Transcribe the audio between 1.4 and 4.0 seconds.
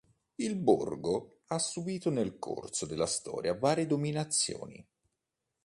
ha subìto nel corso della storia varie